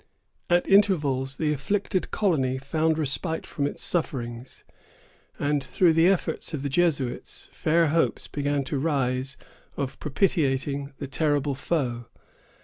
[0.49, 4.63] At intervals, the afflicted colony found respite from its sufferings;
[5.37, 9.37] and, through the efforts of the Jesuits, fair hopes began to rise
[9.77, 12.07] of propitiating the terrible foe.